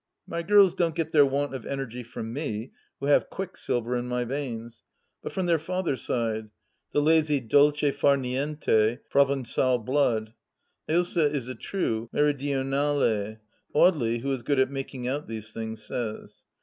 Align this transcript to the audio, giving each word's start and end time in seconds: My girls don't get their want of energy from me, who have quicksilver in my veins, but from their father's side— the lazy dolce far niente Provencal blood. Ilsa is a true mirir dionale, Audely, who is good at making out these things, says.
My 0.25 0.41
girls 0.41 0.73
don't 0.73 0.95
get 0.95 1.11
their 1.11 1.27
want 1.27 1.53
of 1.53 1.63
energy 1.63 2.01
from 2.01 2.33
me, 2.33 2.71
who 2.99 3.05
have 3.05 3.29
quicksilver 3.29 3.95
in 3.95 4.07
my 4.07 4.25
veins, 4.25 4.81
but 5.21 5.31
from 5.31 5.45
their 5.45 5.59
father's 5.59 6.01
side— 6.01 6.49
the 6.91 7.03
lazy 7.03 7.39
dolce 7.39 7.91
far 7.91 8.17
niente 8.17 8.97
Provencal 9.11 9.77
blood. 9.77 10.33
Ilsa 10.89 11.31
is 11.31 11.47
a 11.47 11.53
true 11.53 12.09
mirir 12.11 12.33
dionale, 12.33 13.41
Audely, 13.75 14.21
who 14.21 14.31
is 14.31 14.41
good 14.41 14.57
at 14.57 14.71
making 14.71 15.07
out 15.07 15.27
these 15.27 15.51
things, 15.51 15.83
says. 15.83 16.45